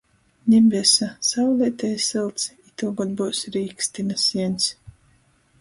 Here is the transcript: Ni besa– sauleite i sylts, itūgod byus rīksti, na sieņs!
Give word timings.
Ni 0.47 0.59
besa– 0.71 1.09
sauleite 1.31 1.91
i 1.97 2.01
sylts, 2.05 2.47
itūgod 2.71 3.15
byus 3.21 3.45
rīksti, 3.59 4.07
na 4.11 4.21
sieņs! 4.27 4.71